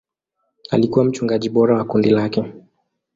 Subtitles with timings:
[0.71, 2.53] Alikuwa mchungaji bora wa kundi lake.